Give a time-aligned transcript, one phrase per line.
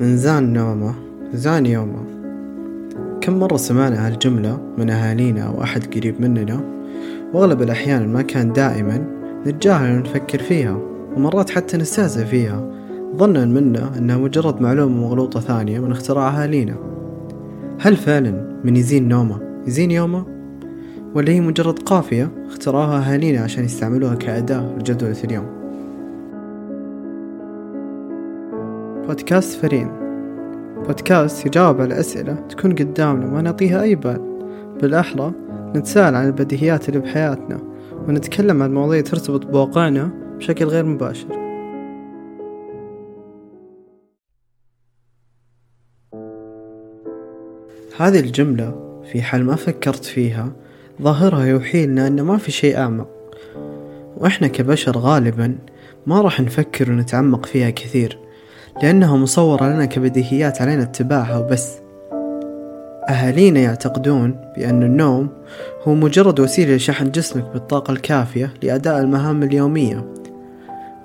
[0.00, 0.94] من زان نومه
[1.34, 2.04] زان يومه.
[3.20, 6.60] كم مرة سمعنا هالجملة من أهالينا أو أحد قريب مننا؟
[7.34, 9.04] وأغلب الأحيان ما كان دائما
[9.46, 10.78] نتجاهل ونفكر فيها
[11.16, 12.70] ومرات حتى نستهزئ فيها.
[13.16, 16.76] ظنا منا أنها مجرد معلومة مغلوطة ثانية من اختراع أهالينا.
[17.80, 20.26] هل فعلا من يزين نومه؟ يزين يومه؟
[21.14, 25.57] ولا هي مجرد قافية اخترعوها أهالينا عشان يستعملوها كأداة لجدولة اليوم؟
[29.08, 29.88] بودكاست فرين
[30.86, 34.38] بودكاست يجاوب على أسئلة تكون قدامنا ما نعطيها أي بال.
[34.80, 35.32] بالأحرى
[35.76, 37.60] نتساءل عن البديهيات اللي بحياتنا
[38.08, 41.28] ونتكلم عن مواضيع ترتبط بواقعنا بشكل غير مباشر.
[47.98, 50.52] هذه الجملة في حال ما فكرت فيها
[51.02, 53.08] ظاهرها يوحي لنا أن ما في شيء أعمق.
[54.16, 55.58] وإحنا كبشر غالبا
[56.06, 58.27] ما راح نفكر ونتعمق فيها كثير.
[58.82, 61.72] لأنها مصورة لنا كبديهيات علينا اتباعها وبس.
[63.08, 65.28] أهالينا يعتقدون بأن النوم
[65.88, 70.04] هو مجرد وسيلة لشحن جسمك بالطاقة الكافية لأداء المهام اليومية.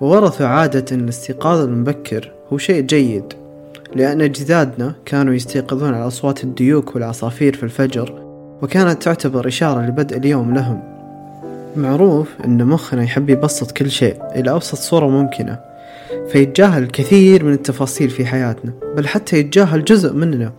[0.01, 3.33] وورثوا عادة أن الاستيقاظ المبكر هو شيء جيد
[3.95, 8.23] لأن أجدادنا كانوا يستيقظون على أصوات الديوك والعصافير في الفجر
[8.61, 10.81] وكانت تعتبر إشارة لبدء اليوم لهم.
[11.75, 15.72] معروف أن مخنا يحب يبسط كل شيء إلى أبسط صورة ممكنة.
[16.27, 20.53] فيتجاهل الكثير من التفاصيل في حياتنا بل حتى يتجاهل جزء مننا.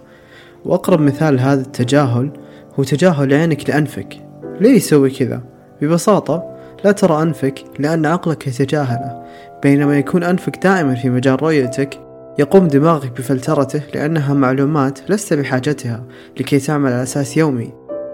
[0.64, 2.30] وأقرب مثال هذا التجاهل
[2.78, 4.16] هو تجاهل عينك لأنفك.
[4.60, 5.42] ليه يسوي كذا؟
[5.82, 9.24] ببساطة لا ترى أنفك لأن عقلك يتجاهله
[9.62, 12.00] بينما يكون أنفك دائما في مجال رؤيتك
[12.38, 16.04] يقوم دماغك بفلترته لأنها معلومات لست بحاجتها
[16.40, 17.72] لكي تعمل على أساس يومي.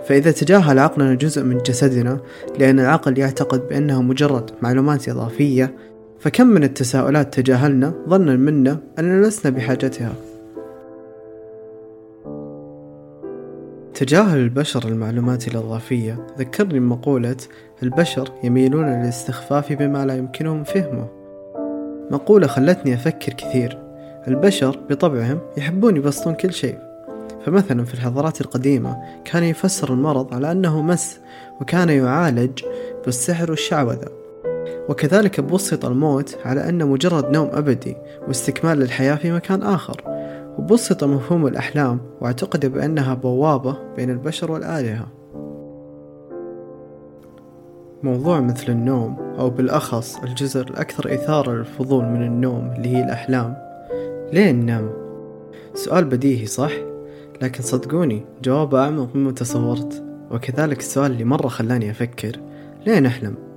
[0.08, 2.20] فإذا تجاهل عقلنا جزء من جسدنا
[2.58, 5.74] لأن العقل يعتقد بأنها مجرد معلومات إضافية
[6.20, 10.12] فكم من التساؤلات تجاهلنا ظنا منا أننا لسنا بحاجتها.
[13.94, 16.26] تجاهل البشر المعلومات الإضافية.
[16.38, 17.36] ذكرني بمقولة
[17.82, 21.06] البشر يميلون للاستخفاف بما لا يمكنهم فهمه.
[22.10, 23.78] مقولة خلتني أفكر كثير.
[24.28, 26.78] البشر بطبعهم يحبون يبسطون كل شيء.
[27.46, 31.18] فمثلا في الحضارات القديمة كان يفسر المرض على أنه مس
[31.60, 32.64] وكان يعالج
[33.04, 34.19] بالسحر والشعوذة.
[34.90, 37.96] وكذلك بسط الموت على أنه مجرد نوم أبدي
[38.28, 40.02] واستكمال للحياة في مكان آخر
[40.58, 45.06] وبسط مفهوم الأحلام وأعتقد بأنها بوابة بين البشر والآلهة
[48.02, 53.56] موضوع مثل النوم أو بالأخص الجزء الأكثر إثارة للفضول من النوم اللي هي الأحلام
[54.32, 54.90] ليه ننام؟
[55.74, 56.72] سؤال بديهي صح؟
[57.42, 62.32] لكن صدقوني جوابه أعمق مما تصورت وكذلك السؤال اللي مرة خلاني أفكر
[62.86, 63.49] ليه نحلم؟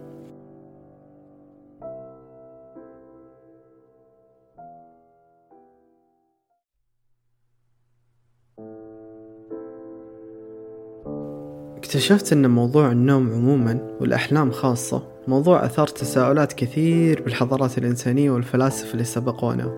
[11.94, 19.04] اكتشفت أن موضوع النوم عموما والأحلام خاصة موضوع أثار تساؤلات كثير بالحضارات الإنسانية والفلاسفة اللي
[19.04, 19.72] سبقونا.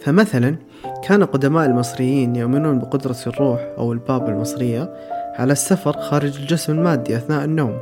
[0.00, 0.56] فمثلا
[1.04, 4.94] كان قدماء المصريين يؤمنون بقدرة الروح أو الباب المصرية
[5.38, 7.78] على السفر خارج الجسم المادي أثناء النوم.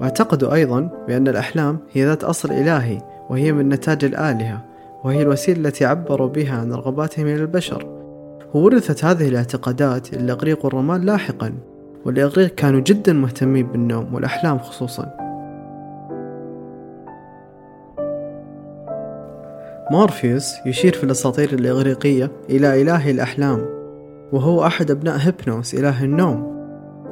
[0.00, 2.98] واعتقدوا أيضا بأن الأحلام هي ذات أصل إلهي
[3.30, 4.64] وهي من نتاج الآلهة
[5.04, 7.86] وهي الوسيلة التي عبروا بها عن رغباتهم إلى البشر.
[8.54, 11.69] وورثت هذه الاعتقادات الإغريق والرومان لاحقا.
[12.04, 15.20] والإغريق كانوا جدا مهتمين بالنوم والأحلام خصوصا.
[19.90, 23.66] مورفيوس يشير في الأساطير الإغريقية إلى إله الأحلام
[24.32, 26.60] وهو أحد أبناء هيبنوس إله النوم.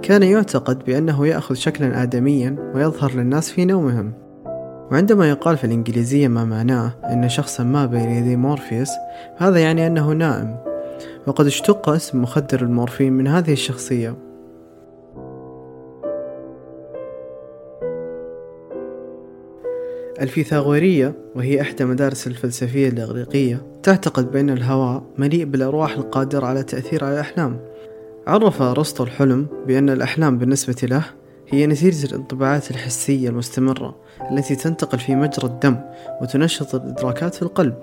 [0.03, 4.13] كان يعتقد بأنه يأخذ شكلا آدميا ويظهر للناس في نومهم.
[4.93, 8.91] وعندما يقال في الإنجليزية ما معناه أن شخصا ما بين يدي مورفيوس
[9.37, 10.57] هذا يعني أنه نائم.
[11.27, 14.28] وقد اشتق اسم مخدر المورفين من هذه الشخصية.
[20.21, 27.15] الفيثاغورية وهي إحدى مدارس الفلسفية الإغريقية تعتقد بأن الهواء مليء بالأرواح القادرة على التأثير على
[27.15, 27.61] الأحلام.
[28.27, 31.05] عرف أرسطو الحلم بأن الأحلام بالنسبة له
[31.49, 33.97] هي نتيجة الانطباعات الحسية المستمرة
[34.31, 35.77] التي تنتقل في مجرى الدم
[36.23, 37.75] وتنشط الإدراكات في القلب.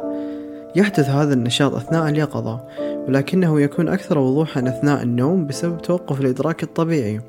[0.76, 2.64] يحدث هذا النشاط أثناء اليقظة
[3.08, 7.22] ولكنه يكون أكثر وضوحا أثناء النوم بسبب توقف الإدراك الطبيعي.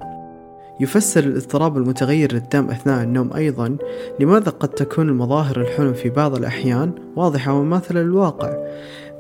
[0.81, 3.77] يفسر الاضطراب المتغير للدم أثناء النوم أيضا
[4.21, 8.55] لماذا قد تكون المظاهر الحلم في بعض الأحيان واضحة ومماثلة للواقع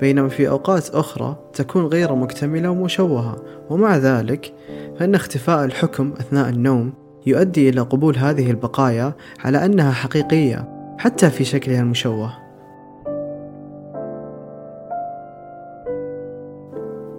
[0.00, 3.36] بينما في أوقات أخرى تكون غير مكتملة ومشوهة
[3.70, 4.52] ومع ذلك
[4.98, 6.92] فإن اختفاء الحكم أثناء النوم
[7.26, 9.12] يؤدي إلى قبول هذه البقايا
[9.44, 10.68] على أنها حقيقية
[10.98, 12.32] حتى في شكلها المشوه.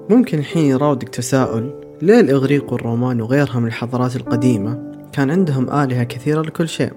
[0.10, 4.80] ممكن الحين يراودك تساؤل ليه الإغريق والرومان وغيرها من الحضارات القديمة
[5.14, 6.92] كان عندهم آلهة كثيرة لكل شيء.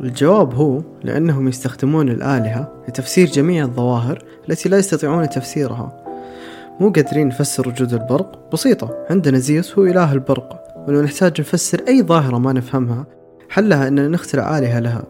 [0.00, 6.04] الجواب هو لأنهم يستخدمون الآلهة لتفسير جميع الظواهر التي لا يستطيعون تفسيرها.
[6.80, 12.02] مو قادرين نفسر وجود البرق؟ بسيطة عندنا زيوس هو إله البرق ولو نحتاج نفسر أي
[12.02, 13.06] ظاهرة ما نفهمها
[13.48, 15.04] حلها أننا نخترع آلهة لها.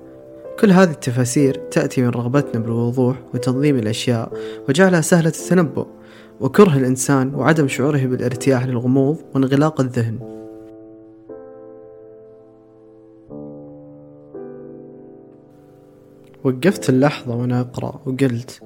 [0.60, 4.32] كل هذه التفاسير تأتي من رغبتنا بالوضوح وتنظيم الأشياء
[4.68, 5.86] وجعلها سهلة التنبؤ.
[6.40, 10.38] وكره الإنسان وعدم شعوره بالارتياح للغموض وانغلاق الذهن.
[16.44, 18.62] وقفت اللحظة وأنا أقرأ وقلت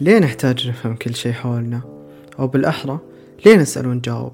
[0.00, 1.80] ليه نحتاج نفهم كل شيء حولنا؟
[2.38, 2.98] أو بالأحرى
[3.46, 4.32] ليه نسأل ونجاوب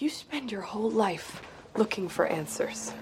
[0.00, 1.40] You spend your whole life
[1.78, 2.92] looking for answers.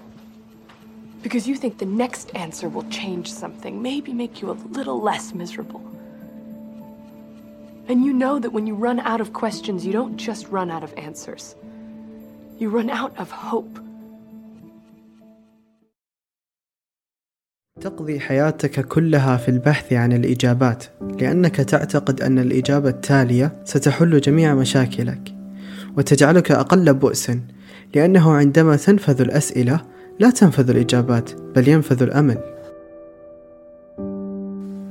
[1.22, 5.32] Because you think the next answer will change something, maybe make you a little less
[5.32, 5.82] miserable.
[7.88, 10.82] And you know that when you run out of questions, you don't just run out
[10.82, 11.54] of answers.
[12.58, 13.78] You run out of hope.
[17.80, 25.34] تقضي حياتك كلها في البحث عن الإجابات لأنك تعتقد أن الإجابة التالية ستحل جميع مشاكلك
[25.96, 27.40] وتجعلك أقل بؤسا
[27.94, 29.80] لأنه عندما تنفذ الأسئلة
[30.18, 32.38] لا تنفذ الإجابات بل ينفذ الأمل.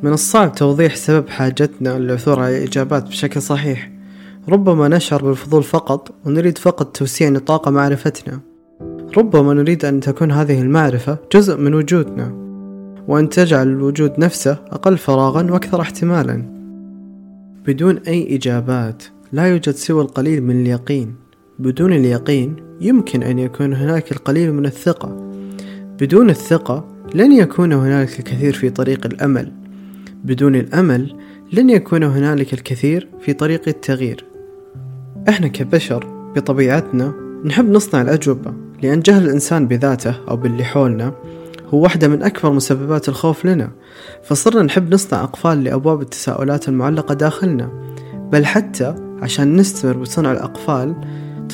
[0.03, 3.91] من الصعب توضيح سبب حاجتنا للعثور على الإجابات بشكل صحيح.
[4.49, 8.39] ربما نشعر بالفضول فقط ونريد فقط توسيع نطاق معرفتنا.
[9.17, 12.33] ربما نريد أن تكون هذه المعرفة جزء من وجودنا.
[13.07, 16.45] وأن تجعل الوجود نفسه أقل فراغا وأكثر احتمالا.
[17.67, 21.15] بدون أي إجابات لا يوجد سوى القليل من اليقين.
[21.59, 25.31] بدون اليقين يمكن أن يكون هناك القليل من الثقة.
[25.99, 26.85] بدون الثقة
[27.15, 29.51] لن يكون هنالك الكثير في طريق الأمل.
[30.23, 31.15] بدون الأمل
[31.53, 34.25] لن يكون هنالك الكثير في طريق التغيير.
[35.29, 37.13] إحنا كبشر بطبيعتنا
[37.45, 41.13] نحب نصنع الأجوبة لأن جهل الإنسان بذاته أو باللي حولنا
[41.69, 43.71] هو واحدة من أكبر مسببات الخوف لنا.
[44.23, 47.69] فصرنا نحب نصنع أقفال لأبواب التساؤلات المعلقة داخلنا.
[48.31, 50.95] بل حتى عشان نستمر بصنع الأقفال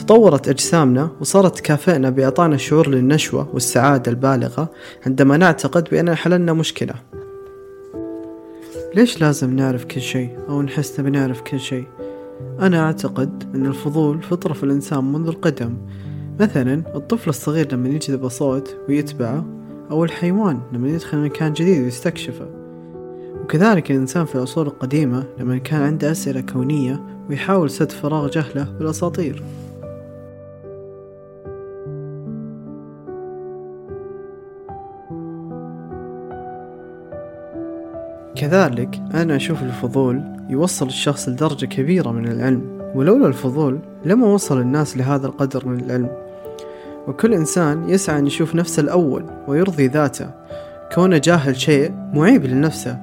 [0.08, 4.72] تطورت أجسامنا وصارت تكافئنا بإعطانا شعور للنشوة والسعادة البالغة
[5.06, 6.94] عندما نعتقد بأننا حللنا مشكلة.
[8.96, 11.86] ليش لازم نعرف كل شيء أو نحس نبي نعرف كل شيء؟
[12.60, 15.78] أنا أعتقد أن الفضول فطرة في الإنسان منذ القدم.
[16.40, 19.46] مثلا الطفل الصغير لما يجذب صوت ويتبعه
[19.92, 22.48] أو الحيوان لما يدخل مكان جديد ويستكشفه.
[23.44, 29.44] وكذلك الإنسان في العصور القديمة لما كان عنده أسئلة كونية ويحاول سد فراغ جهله بالأساطير.
[38.38, 44.98] كذلك أنا أشوف الفضول يوصل الشخص لدرجة كبيرة من العلم ولولا الفضول لما وصل الناس
[44.98, 46.10] لهذا القدر من العلم.
[47.08, 50.30] وكل إنسان يسعى أن يشوف نفسه الأول ويرضي ذاته.
[50.96, 52.98] كونه جاهل شيء معيب لنفسه.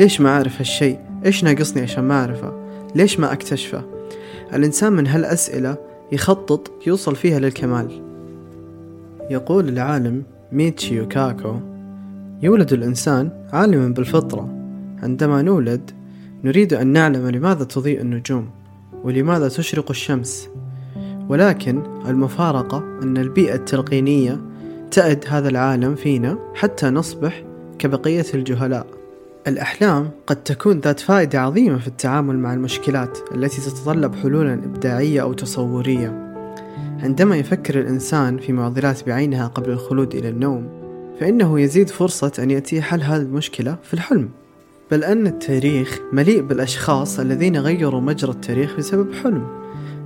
[0.00, 2.52] ليش ما أعرف هالشيء؟ إيش ناقصني عشان ما أعرفه؟
[2.94, 3.82] ليش ما أكتشفه؟
[4.54, 5.76] الإنسان من هالأسئلة
[6.12, 8.02] يخطط يوصل فيها للكمال.
[9.30, 10.22] يقول العالم
[10.52, 11.54] ميتشيو كاكو
[12.42, 14.59] يولد الإنسان عالما بالفطرة.
[15.02, 15.90] عندما نولد
[16.44, 18.50] نريد أن نعلم لماذا تضيء النجوم
[19.04, 20.48] ولماذا تشرق الشمس.
[21.28, 24.40] ولكن المفارقة أن البيئة التلقينية
[24.90, 27.44] تأد هذا العالم فينا حتى نصبح
[27.78, 28.86] كبقية الجهلاء.
[29.46, 35.32] الأحلام قد تكون ذات فائدة عظيمة في التعامل مع المشكلات التي تتطلب حلولا إبداعية أو
[35.32, 36.36] تصورية.
[37.02, 40.68] عندما يفكر الإنسان في معضلات بعينها قبل الخلود إلى النوم
[41.20, 44.28] فإنه يزيد فرصة أن يأتي حل هذه المشكلة في الحلم.
[44.90, 49.60] بل أن التاريخ مليء بالأشخاص الذين غيروا مجرى التاريخ بسبب حلم.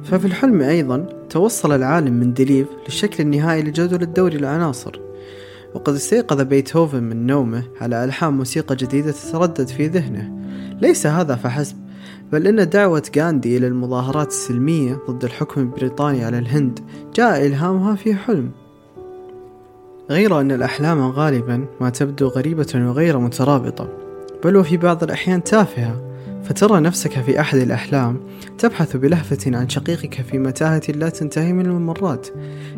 [0.05, 5.01] ففي الحلم أيضا توصل العالم مندليف للشكل النهائي لجدول الدوري للعناصر
[5.75, 10.33] وقد استيقظ بيتهوفن من نومه على ألحان موسيقى جديدة تتردد في ذهنه.
[10.81, 11.77] ليس هذا فحسب
[12.33, 16.81] بل إن دعوة غاندي إلى المظاهرات السلمية ضد الحكم البريطاني على الهند
[17.15, 18.51] جاء إلهامها في حلم.
[20.11, 24.04] غير أن الأحلام غالبا ما تبدو غريبة وغير مترابطة.
[24.45, 28.21] بل وفي بعض الأحيان تافهة فترى نفسك في أحد الأحلام
[28.59, 32.29] تبحث بلهفة عن شقيقك في متاهة لا تنتهي من الممرات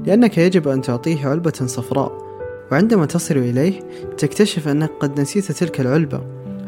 [0.07, 2.27] لأنك يجب أن تعطيه علبة صفراء.
[2.73, 3.81] وعندما تصل إليه
[4.19, 6.21] تكتشف أنك قد نسيت تلك العلبة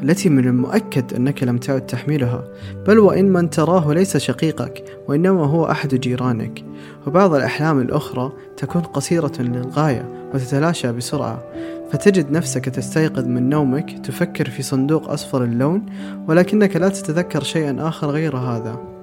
[0.03, 2.45] التي من المؤكد أنك لم تعد تحملها
[2.87, 6.65] بل وإن من تراه ليس شقيقك وإنما هو أحد جيرانك.
[7.07, 11.45] وبعض الأحلام الأخرى تكون قصيرة للغاية وتتلاشى بسرعة.
[11.91, 15.87] فتجد نفسك تستيقظ من نومك تفكر في صندوق أصفر اللون
[16.29, 18.99] ولكنك لا تتذكر شيئا آخر غير هذا.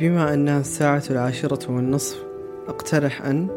[0.00, 2.16] بما أنها الساعة العاشرة والنصف
[2.68, 3.48] أقترح أن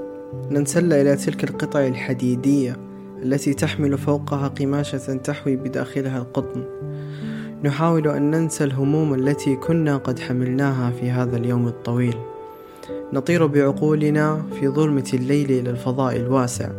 [0.52, 2.93] ننسل إلى تلك القطع الحديدية.
[3.22, 6.64] التي تحمل فوقها قماشة تحوي بداخلها القطن.
[7.64, 12.16] نحاول أن ننسى الهموم التي كنا قد حملناها في هذا اليوم الطويل.
[13.14, 16.70] نطير بعقولنا في ظلمة الليل إلى الفضاء الواسع.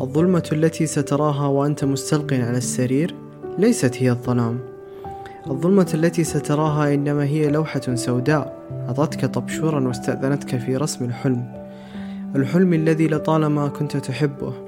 [0.00, 3.14] الظلمة التي ستراها وأنت مستلق على السرير
[3.58, 4.58] ليست هي الظلام.
[5.50, 8.56] الظلمة التي ستراها إنما هي لوحة سوداء.
[8.88, 11.52] أعطتك طبشورا واستأذنتك في رسم الحلم.
[12.36, 14.65] الحلم الذي لطالما كنت تحبه.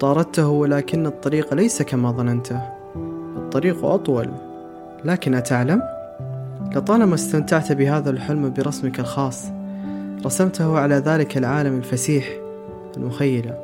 [0.00, 2.60] طاردته ولكن الطريق ليس كما ظننته.
[3.36, 4.28] الطريق أطول.
[5.04, 5.82] لكن أتعلم؟
[6.76, 9.46] لطالما استمتعت بهذا الحلم برسمك الخاص
[10.26, 12.28] رسمته على ذلك العالم الفسيح
[12.96, 13.58] المخيلة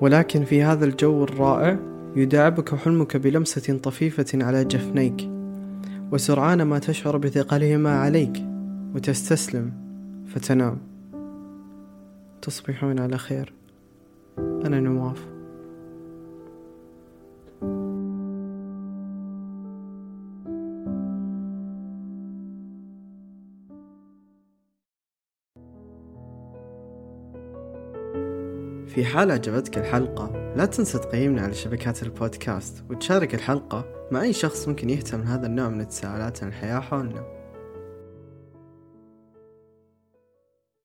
[0.00, 1.76] ولكن في هذا الجو الرائع
[2.16, 5.30] يداعبك حلمك بلمسة طفيفة على جفنيك
[6.12, 8.42] وسرعان ما تشعر بثقلهما عليك
[8.94, 9.72] وتستسلم
[10.34, 10.78] فتنام.
[12.42, 13.52] تصبحون على خير.
[14.38, 15.35] أنا نواف.
[28.96, 34.68] في حال عجبتك الحلقة لا تنسى تقيمنا على شبكات البودكاست وتشارك الحلقة مع أي شخص
[34.68, 37.35] ممكن يهتم هذا النوع من التساؤلات عن الحياة حولنا.